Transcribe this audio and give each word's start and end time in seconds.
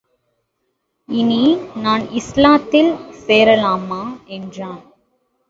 இனி 1.09 1.41
நான் 1.75 2.01
இஸ்லாத்தில் 2.11 2.91
சேரலாமா? 3.27 4.01
என்றான். 4.25 4.81